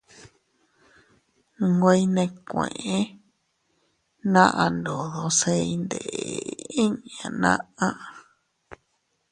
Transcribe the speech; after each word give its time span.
Nwe 1.71 1.91
iynèkueʼe 2.01 2.95
naʼa 4.33 4.65
ndodo 4.77 5.21
se 5.39 5.51
iyndeʼe 5.71 6.19
inña 6.83 7.25
naʼa. 7.41 7.87